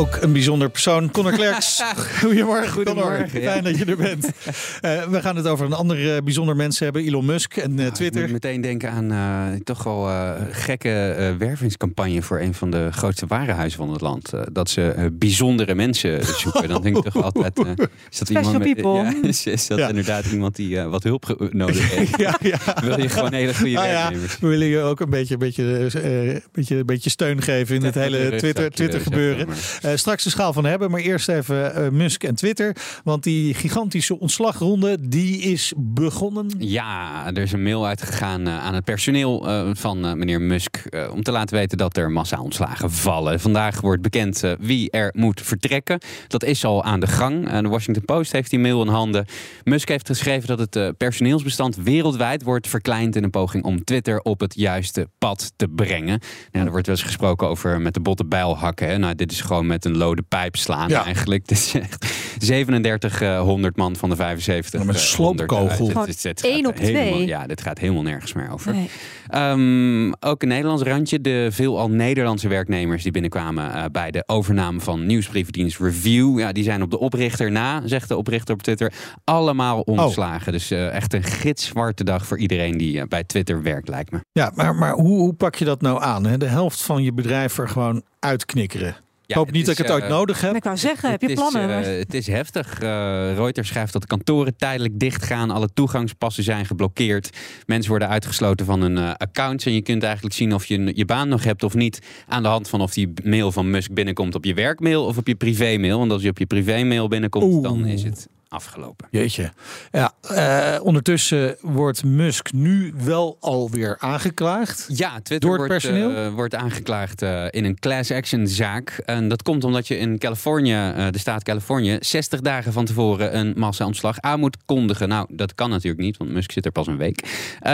Ook 0.00 0.16
een 0.20 0.32
bijzonder 0.32 0.70
persoon, 0.70 1.10
Conor 1.10 1.32
Klerks. 1.32 1.82
Goedemorgen, 2.20 2.68
Goedemorgen, 2.72 3.24
Connor. 3.30 3.42
ja. 3.42 3.50
Fijn 3.50 3.64
dat 3.64 3.78
je 3.78 3.84
er 3.84 3.96
bent. 3.96 4.28
Eh, 4.80 5.02
we 5.04 5.20
gaan 5.20 5.36
het 5.36 5.46
over 5.46 5.66
een 5.66 5.72
ander 5.72 6.14
eh, 6.14 6.22
bijzonder 6.22 6.56
mens 6.56 6.78
hebben, 6.78 7.02
Elon 7.06 7.24
Musk 7.24 7.56
en 7.56 7.78
eh, 7.78 7.86
Ik 7.86 7.92
Twitter. 7.94 8.22
moet 8.22 8.30
meteen 8.32 8.60
denken 8.60 8.90
aan 8.90 9.12
eh, 9.12 9.60
toch 9.64 9.82
wel 9.82 10.08
eh, 10.08 10.30
gekke 10.50 10.88
eh, 11.10 11.36
wervingscampagne 11.38 12.22
voor 12.22 12.40
een 12.40 12.54
van 12.54 12.70
de 12.70 12.88
grootste 12.92 13.26
warenhuizen 13.26 13.78
van 13.78 13.92
het 13.92 14.00
land. 14.00 14.30
Dat 14.52 14.70
ze 14.70 14.90
eh, 14.90 15.04
bijzondere 15.12 15.74
mensen 15.74 16.24
zoeken. 16.42 16.68
Dan 16.68 16.82
denk 16.82 16.96
ik 16.96 17.02
toch 17.12 17.22
altijd, 17.22 17.58
eh, 17.58 17.64
is 18.10 18.18
dat 18.18 18.28
iemand 18.28 18.58
met, 18.58 18.78
ja, 18.82 19.14
is, 19.22 19.46
is 19.46 19.66
dat 19.66 19.78
Ja. 19.78 19.88
inderdaad 19.88 20.24
iemand 20.26 20.56
die 20.56 20.78
eh, 20.78 20.86
wat 20.90 21.02
hulp 21.02 21.48
nodig 21.50 21.90
heeft? 21.94 22.18
Ja, 22.18 22.38
ja. 22.40 22.58
Wil 22.82 23.00
je 23.00 23.08
gewoon 23.08 23.32
hele 23.32 23.54
goede 23.54 23.78
Ah, 23.78 23.84
ja, 23.86 23.92
werknemers? 23.92 24.38
we 24.38 24.46
willen 24.48 24.66
je 24.66 24.80
ook 24.80 25.00
een 25.00 25.10
beetje, 25.10 25.36
beetje, 25.36 25.76
eh, 25.76 26.36
beetje, 26.52 26.76
een 26.76 26.86
beetje 26.86 27.10
steun 27.10 27.42
geven 27.42 27.74
in 27.76 27.84
het 27.84 27.94
hele 27.94 28.36
Twitter, 28.36 28.70
Twitter 28.70 29.00
gebeuren. 29.00 29.46
Eh, 29.90 29.96
straks 29.96 30.24
de 30.24 30.30
schaal 30.30 30.52
van 30.52 30.64
hebben, 30.64 30.90
maar 30.90 31.00
eerst 31.00 31.28
even 31.28 31.74
eh, 31.74 31.88
Musk 31.88 32.24
en 32.24 32.34
Twitter. 32.34 32.76
Want 33.04 33.22
die 33.22 33.54
gigantische 33.54 34.18
ontslagronde, 34.18 35.08
die 35.08 35.40
is 35.40 35.72
begonnen. 35.76 36.50
Ja, 36.58 37.26
er 37.26 37.42
is 37.42 37.52
een 37.52 37.62
mail 37.62 37.86
uitgegaan 37.86 38.46
eh, 38.46 38.64
aan 38.64 38.74
het 38.74 38.84
personeel 38.84 39.28
van 39.74 40.18
meneer 40.18 40.40
Musk. 40.40 40.82
om 41.12 41.22
te 41.22 41.32
laten 41.32 41.56
weten 41.56 41.78
dat 41.78 41.96
er 41.96 42.10
massa 42.10 42.40
ontslagen 42.40 42.90
vallen. 42.90 43.40
Vandaag 43.40 43.80
wordt 43.80 44.02
bekend 44.02 44.42
wie 44.60 44.90
er 44.90 45.12
moet 45.16 45.40
vertrekken. 45.40 45.98
Dat 46.28 46.44
is 46.44 46.64
al 46.64 46.84
aan 46.84 47.00
de 47.00 47.06
gang. 47.06 47.60
De 47.60 47.68
Washington 47.68 48.04
Post 48.04 48.32
heeft 48.32 48.50
die 48.50 48.58
mail 48.58 48.82
in 48.82 48.88
handen. 48.88 49.26
Musk 49.64 49.88
heeft 49.88 50.06
geschreven 50.06 50.56
dat 50.56 50.58
het 50.58 50.96
personeelsbestand 50.96 51.76
wereldwijd 51.76 52.42
wordt 52.42 52.68
verkleind. 52.68 53.16
in 53.16 53.24
een 53.24 53.30
poging 53.30 53.64
om 53.64 53.84
Twitter 53.84 54.20
op 54.20 54.40
het 54.40 54.54
juiste 54.54 55.08
pad 55.18 55.52
te 55.56 55.68
brengen. 55.68 56.20
Nou, 56.52 56.64
er 56.64 56.70
wordt 56.70 56.86
wel 56.86 56.96
eens 56.96 57.04
gesproken 57.04 57.48
over 57.48 57.80
met 57.80 57.94
de 57.94 58.00
botte 58.00 58.24
bijl 58.24 58.56
hakken. 58.56 59.00
Nou, 59.00 59.14
dit 59.14 59.32
is 59.32 59.40
gewoon 59.40 59.66
met 59.66 59.79
een 59.84 59.96
lode 59.96 60.22
pijp 60.22 60.56
slaan 60.56 60.88
Ja. 60.88 61.04
eigenlijk. 61.04 61.46
Dit 61.48 61.58
is 61.58 61.74
echt 61.74 62.06
3700 62.38 63.76
man 63.76 63.96
van 63.96 64.08
de 64.10 64.16
75. 64.16 64.80
Ja, 64.80 64.86
met 64.86 64.94
een 64.94 65.00
eh, 65.00 65.06
sloopkogel. 65.06 65.56
100 65.56 65.78
eruit. 65.78 65.90
Gewoon 65.92 66.06
Dit- 66.06 66.22
dit 66.22 66.44
één 66.44 66.64
gaat 66.64 66.66
op 66.72 66.78
helemaal- 66.78 67.12
twee. 67.12 67.26
Ja, 67.26 67.46
dit 67.46 67.60
gaat 67.60 67.78
helemaal 67.78 68.02
nergens 68.02 68.32
meer 68.32 68.50
over. 68.52 68.72
Nee. 68.74 68.90
Ehm, 69.28 70.12
ook 70.20 70.42
een 70.42 70.48
Nederlands 70.48 70.82
randje. 70.82 71.20
De 71.20 71.48
veelal 71.50 71.90
Nederlandse 71.90 72.48
werknemers 72.48 73.02
die 73.02 73.12
binnenkwamen 73.12 73.72
eh, 73.74 73.84
bij 73.92 74.10
de 74.10 74.22
overname 74.26 74.80
van 74.80 75.06
nieuwsbrievendienst 75.06 75.78
Review. 75.78 76.38
Ja, 76.38 76.52
die 76.52 76.64
zijn 76.64 76.82
op 76.82 76.90
de 76.90 76.98
oprichter 76.98 77.50
na, 77.50 77.82
zegt 77.84 78.08
de 78.08 78.16
oprichter 78.16 78.54
op 78.54 78.62
Twitter, 78.62 78.92
allemaal 79.24 79.80
ontslagen. 79.80 80.52
Dus 80.52 80.70
eh, 80.70 80.94
echt 80.94 81.14
een 81.14 81.22
gitzwarte 81.22 82.04
dag 82.04 82.26
voor 82.26 82.38
iedereen 82.38 82.78
die 82.78 83.00
eh, 83.00 83.06
bij 83.08 83.24
Twitter 83.24 83.62
werkt, 83.62 83.88
lijkt 83.88 84.10
me. 84.10 84.18
Ja, 84.32 84.52
maar, 84.54 84.74
maar 84.74 84.92
hoe, 84.92 85.18
hoe 85.18 85.32
pak 85.34 85.54
je 85.54 85.64
dat 85.64 85.80
nou 85.80 86.02
aan? 86.02 86.26
Hè? 86.26 86.38
De 86.38 86.46
helft 86.46 86.82
van 86.82 87.02
je 87.02 87.12
bedrijf 87.12 87.58
er 87.58 87.68
gewoon 87.68 88.02
uitknikkeren. 88.18 88.96
Ja, 89.30 89.36
ik 89.36 89.42
hoop 89.42 89.50
niet 89.50 89.60
is, 89.60 89.66
dat 89.66 89.78
ik 89.78 89.84
het 89.84 89.94
ooit 89.94 90.04
eh, 90.04 90.10
nodig 90.10 90.40
heb. 90.40 90.54
Ik 90.54 90.64
wou 90.64 90.76
zeggen, 90.76 91.10
heb 91.10 91.20
je 91.20 91.32
plannen? 91.32 91.84
eh, 91.84 91.98
het 91.98 92.14
is 92.14 92.26
heftig. 92.26 92.78
Eh, 92.80 92.88
Reuters 93.34 93.68
schrijft 93.68 93.92
dat 93.92 94.02
de 94.02 94.08
kantoren 94.08 94.56
tijdelijk 94.56 94.98
dichtgaan. 94.98 95.50
Alle 95.50 95.68
toegangspassen 95.74 96.44
zijn 96.44 96.66
geblokkeerd. 96.66 97.30
Mensen 97.66 97.90
worden 97.90 98.08
uitgesloten 98.08 98.66
van 98.66 98.80
hun 98.80 98.98
eh, 98.98 99.12
accounts. 99.16 99.64
En 99.66 99.72
je 99.72 99.82
kunt 99.82 100.02
eigenlijk 100.02 100.34
zien 100.34 100.54
of 100.54 100.64
je 100.64 100.92
je 100.94 101.04
baan 101.04 101.28
nog 101.28 101.44
hebt 101.44 101.62
of 101.62 101.74
niet. 101.74 101.98
Aan 102.28 102.42
de 102.42 102.48
hand 102.48 102.68
van 102.68 102.80
of 102.80 102.92
die 102.92 103.12
mail 103.24 103.52
van 103.52 103.70
Musk 103.70 103.92
binnenkomt 103.92 104.34
op 104.34 104.44
je 104.44 104.54
werkmail 104.54 105.04
of 105.04 105.16
op 105.16 105.26
je 105.26 105.34
privémail. 105.34 105.98
Want 105.98 106.12
als 106.12 106.22
je 106.22 106.28
op 106.28 106.38
je 106.38 106.46
privémail 106.46 107.08
binnenkomt, 107.08 107.44
Oeh. 107.44 107.62
dan 107.62 107.86
is 107.86 108.02
het 108.02 108.28
afgelopen. 108.50 109.08
Jeetje. 109.10 109.52
Ja, 109.90 110.12
eh, 110.20 110.84
ondertussen 110.84 111.56
wordt 111.60 112.04
Musk 112.04 112.52
nu 112.52 112.94
wel 113.04 113.36
alweer 113.40 113.96
aangeklaagd. 113.98 114.84
Ja, 114.88 115.10
Twitter 115.22 115.40
Door 115.40 115.58
het 115.58 115.66
wordt, 115.68 115.72
personeel? 115.82 116.14
eh, 116.26 116.32
wordt 116.34 116.54
aangeklaagd 116.54 117.22
eh, 117.22 117.44
in 117.50 117.64
een 117.64 117.78
class 117.78 118.10
action 118.10 118.46
zaak. 118.46 119.02
En 119.04 119.28
dat 119.28 119.42
komt 119.42 119.64
omdat 119.64 119.88
je 119.88 119.98
in 119.98 120.18
Californië, 120.18 120.92
de 121.10 121.18
staat 121.18 121.42
Californië, 121.42 121.96
60 122.00 122.40
dagen 122.40 122.72
van 122.72 122.84
tevoren 122.84 123.36
een 123.38 123.52
massa-ontslag 123.56 124.20
aan 124.20 124.40
moet 124.40 124.56
kondigen. 124.64 125.08
Nou, 125.08 125.26
dat 125.30 125.54
kan 125.54 125.70
natuurlijk 125.70 126.02
niet, 126.02 126.16
want 126.16 126.30
Musk 126.30 126.52
zit 126.52 126.64
er 126.64 126.72
pas 126.72 126.86
een 126.86 126.96
week. 126.96 127.28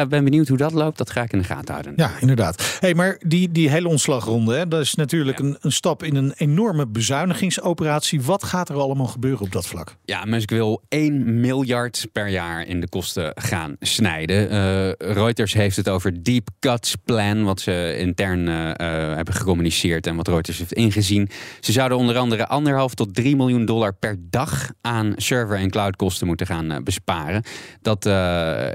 Ben 0.09 0.25
benieuwd 0.25 0.49
hoe 0.49 0.57
dat 0.57 0.73
loopt. 0.73 0.99
Dat 0.99 1.11
ga 1.11 1.23
ik 1.23 1.33
in 1.33 1.39
de 1.39 1.45
gaten 1.45 1.73
houden. 1.73 1.93
Ja, 1.97 2.11
inderdaad. 2.21 2.77
Hey, 2.81 2.95
maar 2.95 3.17
die, 3.27 3.53
die 3.53 3.71
hele 3.71 3.89
ontslagronde, 3.89 4.55
hè, 4.57 4.69
dat 4.69 4.81
is 4.81 4.95
natuurlijk 4.95 5.39
Ja. 5.39 5.45
een, 5.45 5.57
een 5.61 5.73
stap 5.73 6.03
in 6.03 6.17
een 6.17 6.33
enorme 6.37 6.87
bezuinigingsoperatie. 6.87 8.23
Wat 8.23 8.45
gaat 8.45 8.69
er 8.69 8.77
allemaal 8.77 9.07
gebeuren 9.07 9.41
op 9.41 9.53
dat 9.53 9.67
vlak? 9.67 9.97
Ja, 10.05 10.25
Musk 10.25 10.51
wil 10.51 10.66
1 10.89 11.41
miljard 11.41 12.07
per 12.13 12.29
jaar 12.29 12.67
in 12.67 12.81
de 12.81 12.89
kosten 12.89 13.33
gaan 13.35 13.77
snijden. 13.81 14.51
Eh, 14.51 15.13
Reuters 15.15 15.53
heeft 15.53 15.77
het 15.77 15.89
over 15.89 16.23
Deep 16.23 16.49
Cuts 16.61 16.95
Plan, 17.05 17.45
wat 17.45 17.61
ze 17.61 17.97
intern 17.99 18.49
eh, 18.49 18.71
eh, 18.71 19.17
hebben 19.17 19.35
gecommuniceerd 19.35 20.07
en 20.07 20.17
wat 20.17 20.29
Reuters 20.29 20.59
heeft 20.59 20.73
ingezien. 20.73 21.29
Ze 21.61 21.73
zouden 21.73 21.99
onder 21.99 22.17
andere 22.17 22.47
anderhalf 22.47 22.95
tot 22.95 23.15
3 23.15 23.37
miljoen 23.37 23.65
dollar 23.65 23.95
per 23.95 24.17
dag 24.21 24.71
aan 24.81 25.13
server- 25.17 25.59
en 25.59 25.71
cloudkosten 25.71 26.27
moeten 26.27 26.47
gaan 26.47 26.81
besparen. 26.85 27.43
Dat 27.83 28.07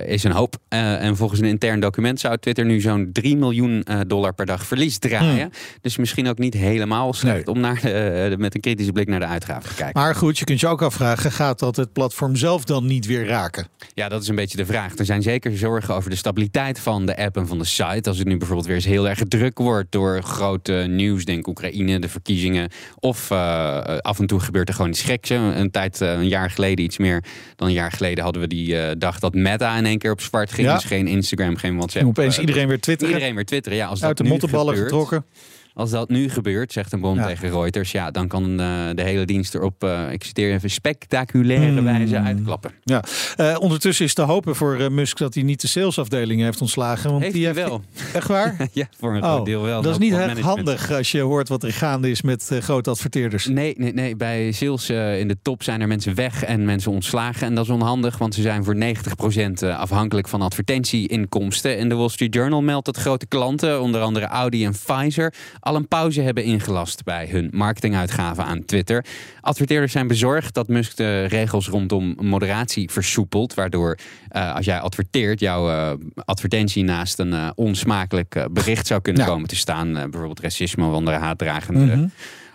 is 0.06 0.23
een 0.23 0.31
hoop. 0.31 0.56
En 0.69 1.18
volgens 1.18 1.40
een 1.40 1.46
intern 1.47 1.79
document 1.79 2.19
zou 2.19 2.38
Twitter 2.38 2.66
nu 2.66 2.81
zo'n 2.81 3.09
3 3.12 3.38
miljoen 3.38 3.85
dollar 4.08 4.34
per 4.34 4.46
dag 4.46 4.66
verlies 4.66 4.97
draaien. 4.97 5.52
Dus 5.81 5.97
misschien 5.97 6.28
ook 6.28 6.38
niet 6.38 6.53
helemaal 6.53 7.13
slecht 7.13 7.46
Nee. 7.46 7.56
om 7.56 7.59
naar 7.59 7.81
de, 7.81 8.35
met 8.38 8.56
een 8.56 8.62
kritische 8.62 8.91
blik 8.91 9.08
naar 9.08 9.19
de 9.19 9.25
uitgaven 9.25 9.69
te 9.69 9.75
kijken. 9.75 10.02
Maar 10.02 10.16
goed, 10.16 10.40
je 10.40 10.46
kunt 10.46 10.59
je 10.59 10.68
ook 10.68 10.81
afvragen, 10.81 11.31
gaat 11.31 11.59
dat 11.59 11.75
het 11.81 11.94
platform 11.94 12.36
zelf 12.36 12.64
dan 12.64 12.86
niet 12.86 13.06
weer 13.06 13.25
raken? 13.25 13.68
Ja, 13.94 14.09
dat 14.09 14.22
is 14.22 14.28
een 14.28 14.36
beetje 14.36 14.58
de 14.58 14.66
vraag. 14.66 14.97
Er 14.97 15.06
zijn 15.06 15.22
zeker 15.22 15.58
zorgen 15.58 15.96
over 15.96 16.09
de 16.09 16.16
stabiliteit 16.16 16.80
van 16.80 17.06
de 17.06 17.18
app 17.18 17.38
en 17.38 17.47
van 17.47 17.58
de 17.58 17.66
site. 17.66 18.09
Als 18.09 18.18
het 18.18 18.28
nu 18.28 18.38
bijvoorbeeld 18.38 18.68
weer 18.68 18.75
eens 18.75 18.86
heel 18.86 19.09
erg 19.09 19.19
druk 19.28 19.58
wordt 19.58 19.91
door 19.91 20.24
grote 20.24 20.86
nieuws, 20.90 21.25
denk 21.25 21.47
Oekraïne, 21.47 22.00
de 22.00 22.09
verkiezingen. 22.09 22.70
Of 23.00 23.31
eh, 23.31 23.97
af 23.97 24.20
en 24.20 24.25
toe 24.25 24.40
gebeurt 24.40 24.68
er 24.68 24.74
gewoon 24.74 24.90
iets 24.90 25.02
geks. 25.02 25.30
Een 25.30 25.72
tijd, 25.72 26.02
eh, 26.02 26.12
een 26.12 26.28
jaar 26.28 26.50
geleden, 26.50 26.86
iets 26.86 26.97
meer 26.97 27.24
dan 27.56 27.68
een 27.68 27.74
jaar 27.74 27.91
geleden, 27.91 28.24
hadden 28.24 28.41
we 28.41 28.47
die 28.47 28.78
eh, 28.78 28.96
dag 28.97 29.20
dat 29.20 29.34
Meta 29.34 29.78
in 29.78 29.86
één 29.86 29.97
keer 29.97 30.12
op 30.12 30.22
zwart 30.22 30.52
ging. 30.52 30.68
Ja. 30.68 30.74
Dus 30.74 30.84
geen 30.84 31.08
Instagram, 31.08 31.56
geen 31.56 31.75
WhatsApp. 31.75 32.03
En 32.03 32.09
opeens 32.09 32.40
iedereen 32.40 32.68
weer 32.68 32.80
twitteren, 32.80 33.14
Iedereen 33.14 33.36
weer 33.36 33.46
twitteren. 33.46 33.78
Ja, 33.78 33.88
als 33.88 34.03
uit 34.03 34.18
de 34.18 34.24
dat 34.24 34.25
nu 34.25 34.30
mottenballen 34.31 34.74
gebeurt, 34.74 34.91
getrokken. 34.91 35.25
Als 35.74 35.90
dat 35.90 36.09
nu 36.09 36.30
gebeurt, 36.30 36.72
zegt 36.72 36.94
een 36.94 37.14
Ja. 37.16 37.26
tegen 37.28 37.52
Reuters, 37.52 37.92
ja, 37.92 38.12
dan 38.12 38.28
kan 38.28 38.59
eh, 38.59 38.68
de 38.96 39.02
hele 39.04 39.26
dienst 39.26 39.54
er 39.54 39.62
op, 39.64 39.84
eh, 39.84 40.12
ik 40.12 40.24
citeer 40.24 40.54
even, 40.54 40.70
spectaculaire 40.70 41.66
Hmm. 41.72 41.84
wijze 41.84 42.20
uitklappen. 42.20 42.72
Ja. 42.84 43.04
Eh, 43.36 43.56
ondertussen 43.59 44.06
is 44.06 44.14
te 44.14 44.22
hopen 44.22 44.56
voor 44.56 44.92
Musk 44.92 45.18
dat 45.18 45.34
hij 45.34 45.44
niet 45.44 45.62
de 45.62 45.68
salesafdeling 45.68 46.42
heeft 46.42 46.62
ontslagen. 46.62 47.09
Want 47.09 47.22
Heeft 47.22 47.34
die 47.36 47.46
heeft 47.46 47.58
wel. 47.58 47.82
Echt 48.14 48.28
waar? 48.28 48.56
Ja, 48.74 48.86
voor 49.00 49.16
een 49.16 49.24
Oh, 49.24 49.34
groot 49.34 49.46
deel 49.46 49.62
wel. 49.62 49.82
dat 49.82 49.92
is 49.92 49.98
niet 49.98 50.14
echt 50.14 50.40
handig 50.40 50.92
als 50.92 51.12
je 51.12 51.20
hoort 51.22 51.48
wat 51.50 51.64
er 51.64 51.74
gaande 51.74 52.09
is 52.09 52.22
met 52.22 52.52
grote 52.59 52.90
adverteerders. 52.90 53.46
Nee, 53.48 53.74
nee, 53.78 53.94
nee. 53.94 54.16
Bij 54.16 54.52
sales 54.52 54.90
in 54.90 55.28
de 55.28 55.38
top 55.42 55.64
zijn 55.64 55.82
er 55.82 55.88
mensen 55.88 56.16
weg 56.16 56.44
en 56.44 56.66
mensen 56.66 56.92
ontslagen. 56.92 57.48
En 57.48 57.56
dat 57.56 57.64
is 57.66 57.70
onhandig, 57.72 58.18
want 58.18 58.36
ze 58.36 58.42
zijn 58.42 58.64
voor 58.64 58.76
90% 58.76 59.62
eh, 59.62 59.80
afhankelijk 59.80 60.28
van 60.28 60.42
advertentieinkomsten. 60.42 61.78
En 61.78 61.90
de 61.90 61.96
Wall 61.96 62.09
Street 62.09 62.34
Journal 62.34 62.62
meldt 62.62 62.86
dat 62.86 62.98
grote 62.98 63.26
klanten, 63.26 63.82
onder 63.82 64.02
andere 64.02 64.26
Audi 64.26 64.66
en 64.66 64.72
Pfizer, 64.86 65.34
al 65.62 65.76
een 65.76 65.88
pauze 65.88 66.22
hebben 66.22 66.44
ingelast 66.44 67.04
bij 67.04 67.28
hun 67.32 67.50
marketinguitgaven 67.54 68.44
aan 68.46 68.66
Twitter. 68.66 69.06
Adverteerders 69.42 69.92
zijn 69.92 70.08
bezorgd 70.08 70.54
dat 70.54 70.68
Musk 70.68 70.98
de 70.98 71.26
regels 71.26 71.68
rondom 71.68 72.16
moderatie 72.20 72.90
versoepelt. 72.92 73.54
Waardoor 73.54 73.98
eh, 74.30 74.56
als 74.56 74.66
jij 74.66 74.80
adverteert, 74.80 75.40
jouw 75.40 75.70
eh, 75.70 75.92
advertentie 76.26 76.84
naast 76.84 77.20
een 77.20 77.34
eh, 77.34 77.50
onsmakelijk 77.56 78.48
bericht 78.52 78.88
zou 78.88 79.02
kunnen 79.02 79.22
Ja. 79.24 79.28
komen 79.28 79.48
te 79.48 79.56
staan. 79.56 79.94
Bijvoorbeeld 79.94 80.40
racisme 80.40 80.86
of 80.86 80.94
andere 80.94 81.18
haatdragende 81.18 81.80
Mhm. 81.96 82.06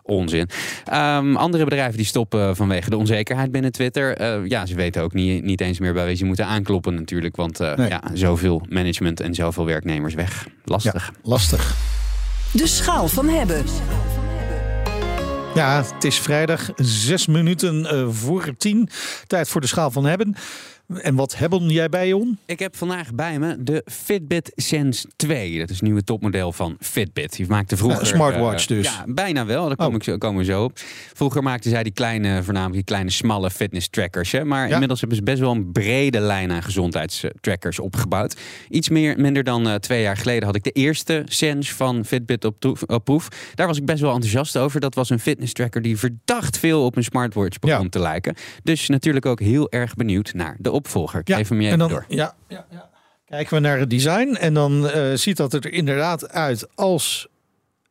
onzin. 0.03 0.48
Ehm, 0.84 1.36
andere 1.36 1.65
bedrijven 1.65 1.97
die 1.97 2.07
stoppen 2.07 2.57
vanwege 2.57 2.91
de 2.91 2.97
onzekerheid 2.97 3.51
binnen 3.53 3.72
Twitter. 3.72 4.47
Ja, 4.48 4.66
ze 4.66 4.75
weten 4.75 5.03
ook 5.03 5.13
niet, 5.13 5.45
niet 5.45 5.60
eens 5.60 5.78
meer 5.78 5.92
bij 5.92 6.07
wie 6.07 6.16
ze 6.16 6.25
moeten 6.25 6.47
aankloppen 6.47 6.95
natuurlijk. 6.95 7.36
Want 7.36 7.59
Nee. 7.59 7.89
ja, 7.89 8.03
zoveel 8.15 8.63
management 8.69 9.21
en 9.21 9.34
zoveel 9.34 9.65
werknemers 9.66 10.15
weg. 10.15 10.47
Lastig. 10.65 11.13
Lastig. 11.22 11.77
De 12.56 12.66
schaal 12.66 13.08
van 13.08 13.28
hebben. 13.28 13.64
Ja, 15.54 15.84
het 15.92 16.04
is 16.04 16.18
vrijdag, 16.18 16.70
zes 16.76 17.26
minuten 17.26 17.86
eh, 17.86 18.06
voor 18.10 18.54
tien. 18.58 18.88
Tijd 19.26 19.48
voor 19.48 19.60
de 19.60 19.66
schaal 19.66 19.91
van 19.91 20.04
hebben. 20.04 20.36
En 20.94 21.15
wat 21.15 21.36
hebben 21.36 21.68
jij 21.68 21.88
bij 21.88 22.09
je? 22.09 22.34
Ik 22.47 22.59
heb 22.59 22.77
vandaag 22.77 23.15
bij 23.15 23.38
me 23.38 23.56
de 23.62 23.83
Fitbit 23.86 24.53
Sense 24.54 25.09
2. 25.16 25.59
Dat 25.59 25.68
is 25.71 25.74
het 25.74 25.84
nieuwe 25.84 26.04
topmodel 26.04 26.53
van 26.53 26.77
Fitbit. 26.80 27.36
Die 27.36 27.47
maakte 27.48 27.77
vroeger... 27.77 28.00
Een 28.00 28.06
smartwatch 28.06 28.62
uh, 28.62 28.77
dus. 28.77 28.86
Ja, 28.86 29.04
bijna 29.09 29.47
wel. 29.47 29.66
Daar 29.66 29.77
kom 29.77 29.86
Oh. 29.86 29.94
ik 29.94 30.03
zo, 30.03 30.18
komen 30.18 30.38
we 30.38 30.44
zo 30.44 30.65
op. 30.65 30.78
Vroeger 31.15 31.42
maakten 31.42 31.71
zij 31.71 31.83
die 31.83 31.92
kleine, 31.92 32.42
voornamelijk 32.42 32.74
die 32.74 32.84
kleine 32.84 33.10
smalle 33.10 33.50
fitness 33.50 33.88
trackers. 33.88 34.33
Hè? 34.33 34.44
Maar 34.44 34.66
Ja. 34.66 34.72
inmiddels 34.72 35.00
hebben 35.00 35.18
ze 35.18 35.24
best 35.24 35.38
wel 35.38 35.50
een 35.53 35.72
brede 35.72 36.21
lijn 36.21 36.53
aan 36.53 36.62
gezondheidstrackers 36.62 37.78
opgebouwd. 37.78 38.36
Iets 38.68 38.89
meer, 38.89 39.21
minder 39.21 39.44
dan 39.44 39.68
eh, 39.68 39.74
twee 39.74 40.03
jaar 40.03 40.16
geleden 40.16 40.44
had 40.47 40.56
ik 40.56 40.65
de 40.65 40.71
eerste 40.71 41.22
Sense 41.24 41.74
van 41.74 42.04
Fitbit 42.04 42.44
op, 42.44 42.77
proef. 43.04 43.28
Daar 43.54 43.66
was 43.66 43.77
ik 43.78 43.84
best 43.86 44.00
wel 44.00 44.12
enthousiast 44.12 44.56
over. 44.59 44.80
Dat 44.80 44.94
was 44.94 45.10
een 45.10 45.21
fitness 45.21 45.53
tracker 45.53 45.82
die 45.82 45.97
verdacht 45.98 46.59
veel 46.59 46.84
op 46.84 46.97
een 46.97 47.04
smartwatch 47.04 47.59
begon 47.59 47.82
Ja. 47.82 47.89
te 47.89 47.98
lijken. 47.98 48.34
Dus 48.62 48.89
natuurlijk 48.89 49.27
ook 49.27 49.41
heel 49.41 49.71
erg 49.71 49.94
benieuwd 49.94 50.32
naar 50.34 50.56
de 50.59 50.71
opvolger. 50.77 51.21
Ik 51.21 51.34
geef 51.34 51.49
hem 51.49 51.61
je 51.61 51.67
en 51.69 51.73
even 51.75 51.89
dan, 51.89 51.89
door. 51.89 52.05
Ja, 52.09 52.34
ja, 52.49 52.67
ja. 52.71 52.91
Kijken 53.27 53.55
we 53.55 53.61
naar 53.61 53.78
het 53.78 53.91
design 53.91 54.34
en 54.34 54.55
dan 54.55 54.89
eh, 54.89 55.15
ziet 55.15 55.37
dat 55.37 55.53
er 55.53 55.73
inderdaad 55.73 56.28
uit 56.28 56.69
als 56.75 57.28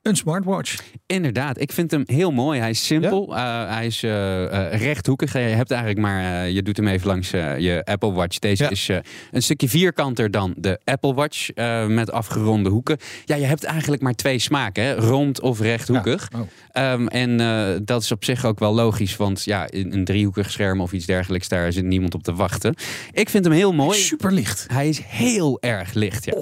een 0.07 0.15
smartwatch. 0.15 0.77
Inderdaad, 1.05 1.61
ik 1.61 1.71
vind 1.71 1.91
hem 1.91 2.03
heel 2.05 2.31
mooi. 2.31 2.59
Hij 2.59 2.69
is 2.69 2.85
simpel, 2.85 3.35
eh, 3.35 3.69
hij 3.69 3.85
is 3.85 4.03
eh, 4.03 4.73
eh, 4.73 4.81
rechthoekig. 4.81 5.33
Je 5.33 5.39
hebt 5.39 5.71
eigenlijk 5.71 6.01
maar, 6.01 6.49
je 6.49 6.61
doet 6.61 6.77
hem 6.77 6.87
even 6.87 7.07
langs 7.07 7.29
je 7.29 7.81
Apple 7.83 8.11
Watch. 8.11 8.39
Deze 8.39 8.63
Ja. 8.63 8.69
is 8.69 8.89
een 9.31 9.41
stukje 9.41 9.69
vierkanter 9.69 10.31
dan 10.31 10.53
de 10.57 10.79
Apple 10.83 11.13
Watch 11.13 11.49
met 11.87 12.11
afgeronde 12.11 12.69
hoeken. 12.69 12.97
Ja, 13.25 13.35
je 13.35 13.45
hebt 13.45 13.63
eigenlijk 13.63 14.01
maar 14.01 14.13
twee 14.13 14.39
smaken, 14.39 14.83
hè? 14.83 14.93
rond 14.93 15.41
of 15.41 15.59
rechthoekig. 15.59 16.27
Ja. 16.31 16.39
Oh. 16.39 16.47
Ehm, 16.71 17.07
en 17.07 17.37
dat 17.85 18.01
is 18.01 18.11
op 18.11 18.23
zich 18.23 18.45
ook 18.45 18.59
wel 18.59 18.73
logisch, 18.73 19.15
want 19.15 19.43
ja, 19.43 19.69
in 19.69 19.93
een 19.93 20.05
driehoekig 20.05 20.51
scherm 20.51 20.81
of 20.81 20.93
iets 20.93 21.05
dergelijks, 21.05 21.47
daar 21.47 21.73
zit 21.73 21.83
niemand 21.83 22.13
op 22.13 22.23
te 22.23 22.33
wachten. 22.33 22.75
Ik 23.11 23.29
vind 23.29 23.45
hem 23.45 23.53
heel 23.53 23.73
mooi. 23.73 23.97
Super 23.97 24.31
licht. 24.31 24.65
Hij 24.71 24.89
is 24.89 25.01
heel 25.05 25.57
erg 25.61 25.93
licht, 25.93 26.25
ja. 26.25 26.33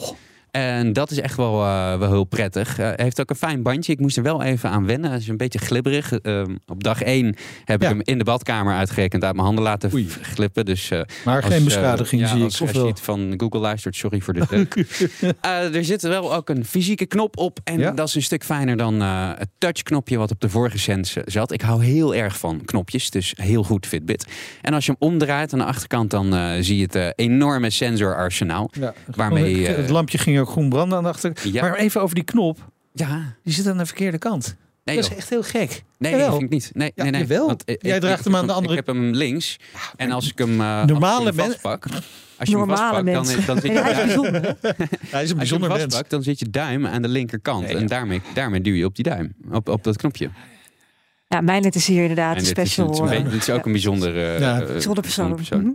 En 0.53 0.93
dat 0.93 1.11
is 1.11 1.19
echt 1.19 1.35
wel, 1.37 1.63
eh, 1.63 1.97
wel 1.97 2.09
heel 2.11 2.23
prettig. 2.23 2.75
Hij 2.77 2.93
heeft 2.95 3.21
ook 3.21 3.29
een 3.29 3.35
fijn 3.35 3.61
bandje. 3.63 3.91
Ik 3.91 3.99
moest 3.99 4.17
er 4.17 4.23
wel 4.23 4.41
even 4.43 4.69
aan 4.69 4.85
wennen. 4.85 5.09
Hij 5.09 5.19
is 5.19 5.27
een 5.27 5.37
beetje 5.37 5.59
glibberig. 5.59 6.11
Ehm, 6.13 6.55
op 6.65 6.83
dag 6.83 7.01
één 7.01 7.35
heb 7.65 7.81
Ja. 7.81 7.87
ik 7.89 7.93
hem 7.93 8.01
in 8.03 8.17
de 8.17 8.23
badkamer 8.23 8.73
uitgerekend 8.75 9.23
uit 9.23 9.33
mijn 9.33 9.45
handen 9.45 9.63
laten 9.63 9.93
Oei. 9.93 10.07
glippen. 10.21 10.65
Dus, 10.65 10.91
eh, 10.91 11.01
Maar 11.25 11.41
als, 11.41 11.53
geen 11.53 11.63
beschadiging 11.63 12.21
ja, 12.21 12.27
zie 12.27 12.43
als 12.43 12.61
ik. 12.61 12.67
Of 12.69 12.75
als 12.75 12.87
je 12.97 13.03
van 13.03 13.33
Google 13.37 13.59
luistert, 13.59 13.95
sorry 13.95 14.19
voor 14.19 14.33
de 14.33 14.45
deuk. 14.49 14.75
Eh, 15.41 15.75
er 15.75 15.83
zit 15.85 16.01
wel 16.01 16.35
ook 16.35 16.49
een 16.49 16.65
fysieke 16.65 17.05
knop 17.05 17.37
op. 17.37 17.59
En 17.63 17.79
Ja? 17.79 17.91
dat 17.91 18.07
is 18.07 18.15
een 18.15 18.21
stuk 18.23 18.43
fijner 18.43 18.77
dan 18.77 18.99
het 19.01 19.49
touchknopje 19.57 20.17
wat 20.17 20.31
op 20.31 20.39
de 20.41 20.49
vorige 20.49 20.77
Sense 20.79 21.21
zat. 21.25 21.51
Ik 21.51 21.61
hou 21.61 21.83
heel 21.83 22.15
erg 22.15 22.37
van 22.37 22.61
knopjes, 22.65 23.09
dus 23.09 23.33
heel 23.35 23.63
goed 23.63 23.85
Fitbit. 23.87 24.25
En 24.61 24.73
als 24.73 24.85
je 24.85 24.95
hem 24.99 25.09
omdraait 25.09 25.53
aan 25.53 25.59
de 25.59 25.65
achterkant, 25.65 26.09
dan 26.11 26.33
zie 26.63 26.77
je 26.77 26.87
het 26.91 27.13
enorme 27.15 27.69
sensorarsenaal. 27.69 28.71
Waarmee, 29.15 29.67
eh, 29.67 29.75
het 29.75 29.89
lampje 29.89 30.17
ging 30.17 30.39
ook 30.43 30.49
groen 30.49 30.69
branden 30.69 30.97
aan 30.97 31.03
de 31.03 31.09
achter. 31.09 31.33
Ja. 31.43 31.61
Maar 31.61 31.75
even 31.75 32.01
over 32.01 32.15
die 32.15 32.23
knop. 32.23 32.71
Ja, 32.93 33.35
Die 33.43 33.53
zit 33.53 33.67
aan 33.67 33.77
de 33.77 33.85
verkeerde 33.85 34.17
kant. 34.17 34.55
nee, 34.83 34.95
dat 34.95 35.03
is 35.03 35.09
joh. 35.09 35.19
echt 35.19 35.29
heel 35.29 35.43
gek. 35.43 35.83
Nee, 35.97 36.11
Jawel. 36.11 36.31
vind 36.31 36.41
ik 36.43 36.49
niet. 36.49 36.71
Nee, 36.73 36.91
Ja, 36.95 37.03
nee, 37.03 37.11
nee. 37.11 37.21
jawel. 37.21 37.47
Want, 37.47 37.63
eh, 37.63 37.75
Jij 37.79 37.95
ik- 37.95 38.01
draagt 38.01 38.19
ik 38.19 38.25
hem 38.25 38.35
aan 38.35 38.47
de 38.47 38.53
andere- 38.53 38.77
Ik 38.79 38.85
heb 38.85 38.95
hem 38.95 39.11
links. 39.13 39.57
En 39.95 40.11
als 40.11 40.29
ik 40.31 40.37
hem, 40.37 40.61
eh, 40.61 40.83
Normale 40.83 41.11
als 41.15 41.19
ik 41.19 41.25
hem 41.25 41.35
men- 41.35 41.45
vastpak... 41.45 41.85
Als 42.37 42.49
je 42.49 42.57
hem 42.57 42.67
Normale 42.67 42.93
vastpakt, 42.93 43.05
dan, 43.05 43.25
mensen. 43.25 43.45
dan 43.45 43.55
zit 43.59 43.71
je 43.71 43.77
Ja, 43.77 43.81
hij 43.83 43.91
is 43.91 43.97
duim- 43.97 44.07
bijzonder. 44.07 44.41
hè? 44.61 44.73
Hij 44.77 44.77
is 44.77 44.89
een 45.09 45.11
als 45.11 45.21
je 45.21 45.27
hem 45.27 45.37
bijzonder 45.37 45.69
mens. 45.69 45.81
vastpakt, 45.81 46.09
dan 46.09 46.23
zit 46.23 46.39
je 46.39 46.49
duim 46.49 46.87
aan 46.87 47.01
de 47.01 47.07
linkerkant. 47.07 47.65
Nee. 47.67 47.75
En 47.77 47.87
daarmee, 47.87 48.21
daarmee 48.33 48.61
duw 48.61 48.73
je 48.73 48.85
op 48.85 48.95
die 48.95 49.03
duim. 49.03 49.33
Op, 49.51 49.69
op 49.69 49.83
dat 49.83 49.97
knopje. 49.97 50.29
Ja, 51.33 51.41
mijn 51.41 51.61
net 51.61 51.75
is 51.75 51.87
hier 51.87 52.01
inderdaad 52.01 52.33
En 52.35 52.39
een 52.39 52.45
special. 52.45 52.85
het 52.85 52.93
is 52.95 52.99
een 53.01 53.05
eh, 53.07 53.11
beetje- 53.11 53.29
dit 53.29 53.41
is 53.41 53.49
ook 53.49 53.65
een 53.65 53.71
bijzondere, 53.71 54.39
Ja. 54.39 54.61
eh, 54.61 54.67
bijzondere 54.67 55.01
persoon. 55.01 55.61
Mhm. 55.61 55.69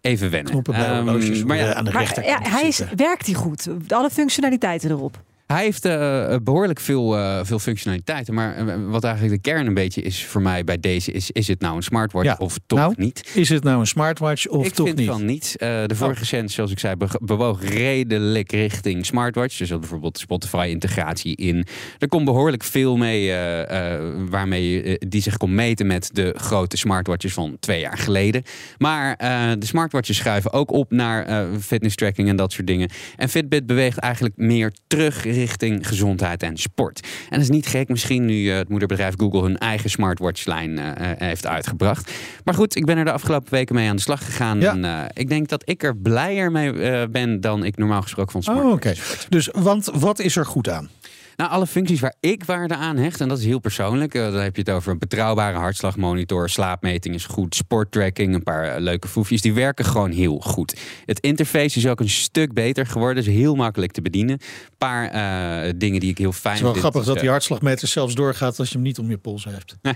Even 0.00 0.30
wennen. 0.30 0.50
Knoppen 0.50 0.72
bij 0.74 0.84
Ehm, 0.84 1.04
maar 1.46 1.56
ja, 1.56 1.74
aan 1.74 1.84
de 1.84 1.90
Maar 1.92 2.00
rechterkant 2.02 2.44
ja, 2.46 2.50
hij 2.50 2.68
is, 2.68 2.82
werkt 2.96 3.26
hij 3.26 3.34
goed? 3.34 3.68
Alle 3.88 4.10
functionaliteiten 4.10 4.90
erop. 4.90 5.22
Hij 5.46 5.64
heeft 5.64 5.84
eh, 5.84 6.36
behoorlijk 6.42 6.80
veel, 6.80 7.16
eh, 7.16 7.40
veel 7.42 7.58
functionaliteiten. 7.58 8.34
Maar 8.34 8.56
eh, 8.56 8.74
wat 8.86 9.04
eigenlijk 9.04 9.34
de 9.42 9.50
kern 9.50 9.66
een 9.66 9.74
beetje 9.74 10.02
is 10.02 10.24
voor 10.24 10.42
mij 10.42 10.64
bij 10.64 10.80
deze... 10.80 11.12
is, 11.12 11.30
is 11.30 11.48
het 11.48 11.60
nou 11.60 11.76
een 11.76 11.82
smartwatch 11.82 12.26
Ja. 12.26 12.36
of 12.38 12.56
toch 12.66 12.78
Nou, 12.78 12.94
niet? 12.96 13.30
Is 13.34 13.48
het 13.48 13.62
nou 13.64 13.80
een 13.80 13.86
smartwatch 13.86 14.46
of 14.46 14.66
ik 14.66 14.72
toch 14.72 14.86
vind 14.86 14.98
niet? 14.98 15.08
van 15.08 15.24
niet. 15.24 15.54
Eh, 15.56 15.68
de 15.86 15.94
vorige 15.94 16.24
Sense, 16.24 16.54
zoals 16.54 16.70
ik 16.70 16.78
zei, 16.78 16.96
be- 16.96 17.20
bewoog 17.20 17.62
redelijk 17.68 18.52
richting 18.52 19.06
smartwatch. 19.06 19.56
Dus 19.58 19.68
bijvoorbeeld 19.68 20.18
Spotify-integratie 20.18 21.36
in. 21.36 21.66
Er 21.98 22.08
komt 22.08 22.24
behoorlijk 22.24 22.62
veel 22.64 22.96
mee 22.96 23.30
eh, 23.30 23.94
eh, 23.94 24.02
waarmee 24.30 24.82
eh, 24.82 24.96
die 25.08 25.22
zich 25.22 25.36
kon 25.36 25.54
meten 25.54 25.86
met 25.86 26.10
de 26.12 26.34
grote 26.38 26.76
smartwatches 26.76 27.32
van 27.32 27.56
twee 27.60 27.80
jaar 27.80 27.98
geleden. 27.98 28.42
Maar 28.78 29.14
eh, 29.14 29.50
de 29.58 29.66
smartwatches 29.66 30.16
schuiven 30.16 30.52
ook 30.52 30.70
op 30.72 30.90
naar 30.90 31.26
eh, 31.26 31.46
fitness 31.60 31.94
tracking 31.96 32.28
en 32.28 32.36
dat 32.36 32.52
soort 32.52 32.66
dingen. 32.66 32.88
En 33.16 33.28
Fitbit 33.28 33.66
beweegt 33.66 33.98
eigenlijk 33.98 34.36
meer 34.36 34.72
terug 34.86 35.24
richting 35.34 35.88
gezondheid 35.88 36.42
en 36.42 36.56
sport. 36.56 37.00
En 37.02 37.30
dat 37.30 37.40
is 37.40 37.48
niet 37.48 37.66
gek, 37.66 37.88
misschien 37.88 38.24
nu 38.24 38.50
eh, 38.50 38.56
het 38.56 38.68
moederbedrijf 38.68 39.14
Google 39.16 39.42
hun 39.42 39.58
eigen 39.58 39.90
smartwatch-lijn 39.90 40.78
eh, 40.78 41.10
eh, 41.10 41.18
heeft 41.18 41.46
uitgebracht. 41.46 42.12
Maar 42.44 42.54
goed, 42.54 42.76
ik 42.76 42.84
ben 42.84 42.98
er 42.98 43.04
de 43.04 43.12
afgelopen 43.12 43.52
weken 43.52 43.74
mee 43.74 43.88
aan 43.88 43.96
de 43.96 44.02
slag 44.02 44.24
gegaan. 44.24 44.60
Ja. 44.60 44.72
En 44.72 45.10
ik 45.14 45.28
denk 45.28 45.48
dat 45.48 45.62
ik 45.64 45.82
er 45.82 45.96
blijer 45.96 46.52
mee 46.52 46.72
ben 47.08 47.40
dan 47.40 47.64
ik 47.64 47.76
normaal 47.76 48.02
gesproken 48.02 48.32
van 48.32 48.54
Oh, 48.54 48.60
smartwatches 48.60 48.72
oké. 48.72 49.28
Dus, 49.28 49.48
want 49.52 49.90
wat 49.94 50.18
is 50.18 50.36
er 50.36 50.46
goed 50.46 50.68
aan? 50.68 50.90
Nou, 51.36 51.50
alle 51.50 51.66
functies 51.66 52.00
waar 52.00 52.14
ik 52.20 52.44
waarde 52.44 52.74
aan 52.76 52.96
hecht, 52.96 53.20
en 53.20 53.28
dat 53.28 53.38
is 53.38 53.44
heel 53.44 53.58
persoonlijk. 53.58 54.14
eh, 54.14 54.22
dan 54.22 54.40
heb 54.40 54.56
je 54.56 54.62
het 54.62 54.70
over 54.70 54.92
een 54.92 54.98
betrouwbare 54.98 55.56
hartslagmonitor, 55.58 56.48
slaapmeting 56.50 57.14
is 57.14 57.24
goed, 57.26 57.54
sporttracking, 57.54 58.34
een 58.34 58.42
paar 58.42 58.64
eh, 58.64 58.80
leuke 58.80 59.08
foefjes. 59.08 59.40
Die 59.40 59.52
werken 59.54 59.84
gewoon 59.84 60.10
heel 60.10 60.38
goed. 60.38 60.76
Het 61.04 61.20
interface 61.20 61.78
is 61.78 61.86
ook 61.86 62.00
een 62.00 62.08
stuk 62.10 62.52
beter 62.52 62.86
geworden, 62.86 63.22
is 63.22 63.28
heel 63.28 63.54
makkelijk 63.54 63.92
te 63.92 64.02
bedienen. 64.02 64.32
Een 64.34 64.76
paar 64.78 65.08
eh, 65.10 65.72
dingen 65.76 66.00
die 66.00 66.10
ik 66.10 66.18
heel 66.18 66.32
fijn 66.32 66.46
Het 66.46 66.54
is 66.54 66.60
wel 66.62 66.70
vind. 66.72 66.80
grappig 66.84 67.00
is, 67.00 67.06
dat 67.06 67.20
die 67.20 67.28
hartslagmeter 67.30 67.88
zelfs 67.88 68.14
doorgaat 68.14 68.58
als 68.58 68.68
je 68.68 68.74
hem 68.74 68.82
niet 68.82 68.98
om 68.98 69.10
je 69.10 69.18
pols 69.18 69.44
hebt. 69.44 69.76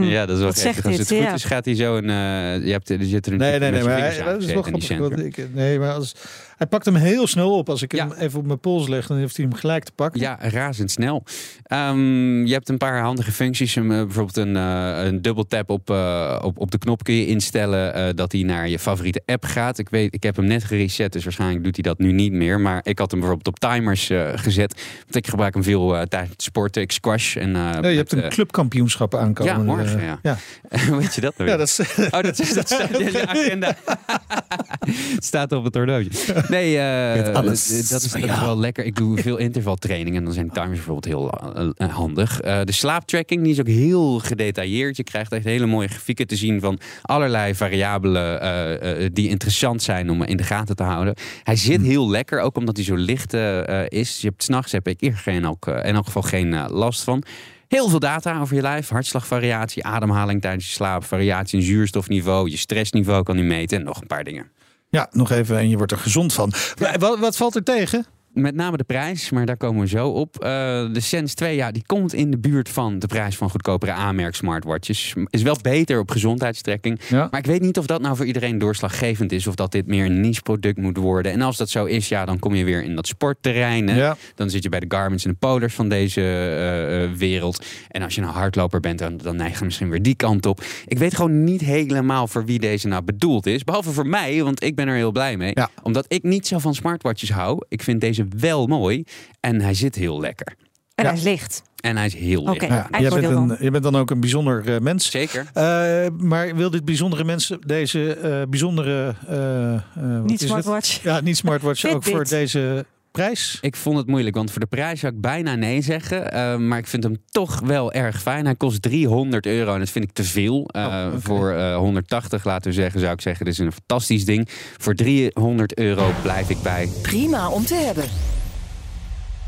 Ja, 0.00 0.26
dat 0.26 0.36
is 0.36 0.42
wel 0.42 0.52
Wat 0.52 0.60
geestig. 0.60 0.62
zegt 0.74 0.86
Als 0.86 0.96
dit? 0.96 1.08
het 1.08 1.18
goed 1.18 1.26
Ja. 1.26 1.34
is, 1.34 1.44
gaat 1.44 1.64
hij 1.64 1.74
zo 1.74 1.96
een. 1.96 2.10
eh, 2.10 2.66
je 2.66 2.72
hebt, 2.72 2.90
er 2.90 3.04
zit 3.04 3.26
er 3.26 3.32
een 3.32 3.38
Nee, 3.38 3.50
nee, 3.50 3.58
nee, 3.58 3.70
met 3.70 3.82
maar 3.84 4.00
dat 4.00 4.42
is 4.42 4.52
wel 4.52 4.62
grappig. 4.62 5.18
ik, 5.18 5.54
nee, 5.54 5.78
maar 5.78 5.92
als, 5.92 6.14
hij 6.60 6.68
pakt 6.68 6.84
hem 6.84 6.94
heel 6.94 7.26
snel 7.26 7.56
op. 7.58 7.68
Als 7.68 7.82
ik 7.82 7.92
hem 7.92 8.12
even 8.12 8.38
op 8.38 8.46
mijn 8.46 8.60
pols 8.60 8.88
leg, 8.88 9.06
dan 9.06 9.16
heeft 9.16 9.36
hij 9.36 9.46
hem 9.48 9.54
gelijk 9.54 9.84
te 9.84 9.92
pakken. 9.92 10.20
Ja, 10.20 10.38
razendsnel. 10.40 11.22
Ehm 11.62 12.44
je 12.46 12.52
hebt 12.52 12.68
een 12.68 12.76
paar 12.76 13.00
handige 13.00 13.32
functies. 13.32 13.76
Eh, 13.76 13.82
bijvoorbeeld 13.86 14.36
een, 14.36 14.56
eh, 14.56 15.04
een 15.04 15.22
dubbel 15.22 15.46
tap 15.46 15.70
op, 15.70 15.90
eh, 15.90 16.38
op, 16.42 16.58
op 16.58 16.70
de 16.70 16.78
knop 16.78 17.04
kun 17.04 17.14
je 17.14 17.26
instellen 17.26 18.16
dat 18.16 18.32
hij 18.32 18.42
naar 18.42 18.68
je 18.68 18.78
favoriete 18.78 19.22
app 19.26 19.44
gaat. 19.44 19.78
Ik 19.78 19.88
weet, 19.88 20.14
ik 20.14 20.22
heb 20.22 20.36
hem 20.36 20.44
net 20.44 20.64
gereset, 20.64 21.12
dus 21.12 21.24
waarschijnlijk 21.24 21.64
doet 21.64 21.74
hij 21.74 21.82
dat 21.84 21.98
nu 21.98 22.12
niet 22.12 22.32
meer. 22.32 22.60
Maar 22.60 22.80
ik 22.82 22.98
had 22.98 23.10
hem 23.10 23.20
bijvoorbeeld 23.20 23.48
op 23.56 23.70
timers 23.70 24.10
gezet. 24.34 24.82
Want 25.02 25.14
ik 25.14 25.26
gebruik 25.28 25.54
hem 25.54 25.62
veel 25.62 25.88
tijdens 26.08 26.30
het 26.32 26.42
sporten. 26.42 26.82
Ik 26.82 26.92
squash. 26.92 27.36
En, 27.36 27.50
Ja, 27.52 27.88
je 27.88 27.96
hebt 27.96 28.12
een 28.12 28.28
clubkampioenschap 28.28 29.14
aankomen. 29.14 29.52
Ja, 29.56 29.62
morgen, 29.62 30.02
ja. 30.02 30.18
ja. 30.22 30.36
Weet 30.98 31.14
je 31.14 31.20
dat 31.20 31.36
nou 31.36 31.50
Ja, 31.50 31.56
dat 31.56 31.68
is, 31.68 31.80
Oh, 32.10 32.22
dat, 32.22 32.38
is- 32.38 32.52
dat 32.54 32.66
staat 32.68 32.98
in 32.98 33.12
de 33.12 33.26
agenda. 33.28 33.76
Het 35.14 35.24
staat 35.24 35.52
op 35.52 35.64
het 35.64 35.74
horloge. 35.74 36.08
Nee, 36.50 36.78
eh, 36.78 37.22
Met 37.26 37.34
alles 37.34 37.88
dat, 37.88 38.02
is, 38.02 38.12
dat 38.12 38.40
wel 38.40 38.58
lekker. 38.58 38.84
Ik 38.84 38.96
doe 38.96 39.18
veel 39.18 39.36
intervaltraining 39.36 40.16
en 40.16 40.24
dan 40.24 40.32
zijn 40.32 40.50
timers 40.50 40.70
bijvoorbeeld 40.70 41.04
heel 41.04 41.30
eh, 41.30 41.70
eh, 41.76 41.94
handig. 41.94 42.40
Eh, 42.40 42.60
de 42.64 42.72
slaaptracking 42.72 43.42
die 43.42 43.52
is 43.52 43.60
ook 43.60 43.66
heel 43.66 44.18
gedetailleerd. 44.18 44.96
Je 44.96 45.04
krijgt 45.04 45.32
echt 45.32 45.44
hele 45.44 45.66
mooie 45.66 45.88
grafieken 45.88 46.26
te 46.26 46.36
zien 46.36 46.60
van 46.60 46.78
allerlei 47.02 47.54
variabelen 47.54 48.40
eh, 48.40 49.04
eh, 49.04 49.10
die 49.12 49.28
interessant 49.28 49.82
zijn 49.82 50.10
om 50.10 50.22
in 50.22 50.36
de 50.36 50.42
gaten 50.42 50.76
te 50.76 50.82
houden. 50.82 51.14
Hij 51.42 51.54
Hmm. 51.54 51.62
zit 51.64 51.82
heel 51.82 52.10
lekker, 52.10 52.40
ook 52.40 52.56
omdat 52.56 52.76
hij 52.76 52.84
zo 52.84 52.94
licht 52.96 53.34
eh, 53.34 53.68
eh, 53.82 53.86
is. 53.88 54.20
Je 54.20 54.28
hebt 54.28 54.42
s'nachts 54.42 54.72
heb 54.72 54.88
ik 54.88 55.02
er 55.02 55.16
geen, 55.16 55.46
ook, 55.46 55.66
eh, 55.66 55.88
in 55.88 55.94
elk 55.94 56.04
geval 56.04 56.22
geen 56.22 56.54
eh, 56.54 56.64
last 56.68 57.02
van. 57.02 57.22
Heel 57.68 57.88
veel 57.88 57.98
data 57.98 58.40
over 58.40 58.54
je 58.56 58.62
lijf. 58.62 58.88
Hartslagvariatie, 58.88 59.84
ademhaling 59.84 60.40
tijdens 60.40 60.66
je 60.66 60.72
slaap, 60.72 61.04
variatie 61.04 61.58
in 61.58 61.64
zuurstofniveau, 61.64 62.50
je 62.50 62.56
stressniveau 62.56 63.22
kan 63.22 63.36
hij 63.36 63.44
meten 63.44 63.78
en 63.78 63.84
nog 63.84 64.00
een 64.00 64.06
paar 64.06 64.24
dingen. 64.24 64.46
Ja, 64.90 65.08
nog 65.10 65.30
even 65.30 65.58
en 65.58 65.68
je 65.68 65.76
wordt 65.76 65.92
er 65.92 65.98
gezond 65.98 66.32
van. 66.32 66.52
Wat, 66.98 67.18
wat 67.18 67.36
valt 67.36 67.54
er 67.54 67.62
tegen? 67.62 68.06
Met 68.32 68.54
name 68.54 68.76
de 68.76 68.84
prijs, 68.84 69.30
maar 69.30 69.46
daar 69.46 69.56
komen 69.56 69.80
we 69.80 69.88
zo 69.88 70.08
op. 70.08 70.38
Eh, 70.38 70.50
de 70.92 71.00
Sense 71.00 71.34
2, 71.34 71.56
ja, 71.56 71.70
die 71.70 71.82
komt 71.86 72.14
in 72.14 72.30
de 72.30 72.38
buurt 72.38 72.68
van 72.68 72.98
de 72.98 73.06
prijs 73.06 73.36
van 73.36 73.50
goedkopere 73.50 73.92
aanmerk 73.92 74.34
smartwatches. 74.34 75.14
Is 75.26 75.42
wel 75.42 75.56
beter 75.62 75.98
op 75.98 76.10
gezondheidstrekking. 76.10 77.00
Ja. 77.08 77.28
Maar 77.30 77.40
ik 77.40 77.46
weet 77.46 77.60
niet 77.60 77.78
of 77.78 77.86
dat 77.86 78.00
nou 78.00 78.16
voor 78.16 78.26
iedereen 78.26 78.58
doorslaggevend 78.58 79.32
is. 79.32 79.46
Of 79.46 79.54
dat 79.54 79.72
dit 79.72 79.86
meer 79.86 80.04
een 80.04 80.20
niche 80.20 80.42
product 80.42 80.78
moet 80.78 80.96
worden. 80.96 81.32
En 81.32 81.40
als 81.40 81.56
dat 81.56 81.70
zo 81.70 81.84
is, 81.84 82.08
ja, 82.08 82.24
dan 82.24 82.38
kom 82.38 82.54
je 82.54 82.64
weer 82.64 82.82
in 82.82 82.94
dat 82.94 83.06
sportterrein. 83.06 83.88
hè. 83.88 83.96
Ja. 83.96 84.16
Dan 84.34 84.50
zit 84.50 84.62
je 84.62 84.68
bij 84.68 84.80
de 84.80 84.86
Garments 84.88 85.24
en 85.24 85.30
de 85.30 85.36
Polars 85.36 85.74
van 85.74 85.88
deze 85.88 86.20
eh, 86.20 87.02
eh, 87.04 87.10
wereld. 87.12 87.64
En 87.88 88.02
als 88.02 88.14
je 88.14 88.20
nou 88.20 88.32
hardloper 88.32 88.80
bent, 88.80 88.98
dan, 88.98 89.16
dan 89.16 89.36
neig 89.36 89.58
je 89.58 89.64
misschien 89.64 89.90
weer 89.90 90.02
die 90.02 90.14
kant 90.14 90.46
op. 90.46 90.62
Ik 90.86 90.98
weet 90.98 91.14
gewoon 91.14 91.44
niet 91.44 91.60
helemaal 91.60 92.26
voor 92.26 92.44
wie 92.44 92.58
deze 92.58 92.88
nou 92.88 93.02
bedoeld 93.02 93.46
is. 93.46 93.64
Behalve 93.64 93.90
voor 93.90 94.06
mij, 94.06 94.42
want 94.42 94.62
ik 94.62 94.74
ben 94.74 94.88
er 94.88 94.94
heel 94.96 95.12
blij 95.12 95.36
mee. 95.36 95.50
Ja. 95.54 95.70
Omdat 95.82 96.04
ik 96.08 96.22
niet 96.22 96.46
zo 96.46 96.58
van 96.58 96.74
smartwatches 96.74 97.30
hou. 97.32 97.64
Ik 97.68 97.82
vind 97.82 98.00
deze 98.00 98.19
wel 98.36 98.66
mooi. 98.66 99.04
En 99.40 99.60
hij 99.60 99.74
zit 99.74 99.94
heel 99.94 100.20
lekker. 100.20 100.54
En 100.94 101.04
Ja. 101.04 101.10
hij 101.10 101.18
is 101.18 101.24
licht. 101.24 101.62
En 101.80 101.96
hij 101.96 102.06
is 102.06 102.14
heel 102.14 102.42
licht. 102.42 102.62
Oké. 102.62 102.74
Ja, 102.74 102.86
Hij 102.90 103.00
jij, 103.00 103.10
wordt 103.10 103.28
bent 103.28 103.50
een, 103.50 103.56
je 103.64 103.70
bent 103.70 103.82
dan 103.84 103.96
ook 103.96 104.10
een 104.10 104.20
bijzonder 104.20 104.74
eh, 104.74 104.80
mens. 104.80 105.10
Zeker. 105.10 105.46
Eh, 105.54 106.06
maar 106.18 106.56
wil 106.56 106.70
dit 106.70 106.84
bijzondere 106.84 107.24
mensen 107.24 107.58
deze 107.66 108.14
eh, 108.14 108.42
bijzondere. 108.48 109.14
eh, 109.26 109.74
eh, 109.74 109.80
wat 109.94 110.22
Niet 110.22 110.30
is 110.32 110.40
het? 110.40 110.48
smartwatch. 110.48 111.02
Ja, 111.02 111.20
niet 111.20 111.36
smartwatch. 111.36 111.84
ook 111.94 112.04
voor 112.04 112.24
deze 112.28 112.86
prijs. 113.10 113.58
Ik 113.60 113.76
vond 113.76 113.96
het 113.96 114.06
moeilijk, 114.06 114.36
want 114.36 114.50
voor 114.50 114.60
de 114.60 114.66
prijs 114.66 115.00
zou 115.00 115.12
ik 115.14 115.20
bijna 115.20 115.54
nee 115.54 115.80
zeggen. 115.82 116.32
Eh, 116.32 116.56
maar 116.56 116.78
ik 116.78 116.86
vind 116.86 117.02
hem 117.02 117.16
toch 117.30 117.60
wel 117.60 117.92
erg 117.92 118.22
fijn. 118.22 118.44
Hij 118.44 118.54
kost 118.54 118.82
300 118.82 119.46
euro 119.46 119.72
en 119.72 119.78
dat 119.78 119.90
vind 119.90 120.04
ik 120.04 120.12
te 120.12 120.24
veel. 120.24 120.64
Eh, 120.66 120.84
Oh. 120.90 121.12
Voor 121.18 121.52
eh, 121.52 121.76
180, 121.76 122.44
laten 122.44 122.70
we 122.70 122.76
zeggen, 122.76 123.00
zou 123.00 123.12
ik 123.12 123.20
zeggen, 123.20 123.44
dit 123.44 123.54
is 123.54 123.60
een 123.60 123.72
fantastisch 123.72 124.24
ding. 124.24 124.48
Voor 124.78 124.94
300 124.94 125.78
euro 125.78 126.12
blijf 126.22 126.50
ik 126.50 126.62
bij. 126.62 126.88
Prima 127.02 127.48
om 127.48 127.64
te 127.64 127.74
hebben. 127.74 128.04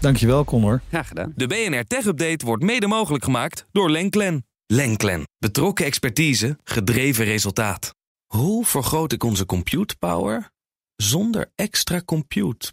Dankjewel, 0.00 0.44
Connor. 0.44 0.82
Graag 0.88 1.08
gedaan. 1.08 1.32
De 1.36 1.46
BNR 1.46 1.84
Tech 1.86 2.04
Update 2.04 2.46
wordt 2.46 2.62
mede 2.62 2.86
mogelijk 2.86 3.24
gemaakt 3.24 3.66
door 3.72 3.90
Lenklen. 3.90 4.46
Lenklen. 4.66 5.22
Betrokken 5.38 5.84
expertise, 5.84 6.58
gedreven 6.64 7.24
resultaat. 7.24 7.94
Hoe 8.26 8.64
vergroot 8.64 9.12
ik 9.12 9.24
onze 9.24 9.46
compute 9.46 9.96
power 9.98 10.50
zonder 10.96 11.50
extra 11.54 12.00
compute 12.04 12.72